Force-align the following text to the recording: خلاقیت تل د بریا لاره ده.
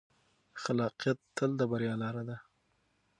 خلاقیت 0.61 1.19
تل 1.35 1.51
د 1.59 1.61
بریا 1.71 1.93
لاره 2.01 2.23
ده. 2.29 2.37